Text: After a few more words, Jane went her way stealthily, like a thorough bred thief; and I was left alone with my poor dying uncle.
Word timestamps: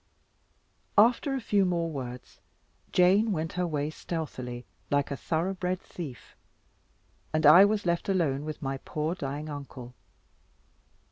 After 0.97 1.35
a 1.35 1.39
few 1.39 1.63
more 1.63 1.87
words, 1.91 2.41
Jane 2.91 3.31
went 3.31 3.53
her 3.53 3.67
way 3.67 3.91
stealthily, 3.91 4.65
like 4.89 5.11
a 5.11 5.15
thorough 5.15 5.53
bred 5.53 5.79
thief; 5.79 6.35
and 7.31 7.45
I 7.45 7.65
was 7.65 7.85
left 7.85 8.09
alone 8.09 8.43
with 8.43 8.63
my 8.63 8.77
poor 8.79 9.13
dying 9.13 9.47
uncle. 9.47 9.93